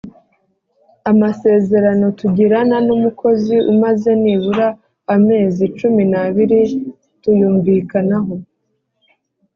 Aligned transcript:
amasezerano 1.11 2.05
tugirana 2.19 2.77
numukozi 2.87 3.55
umaze 3.71 4.11
nibura 4.21 4.67
amezi 5.15 5.63
cumi 5.77 6.03
nabiri 6.11 6.59
tuyumvikanaho 7.21 8.33